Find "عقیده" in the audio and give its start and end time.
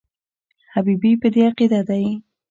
1.49-1.81